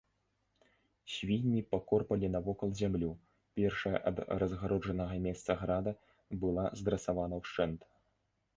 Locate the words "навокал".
2.35-2.69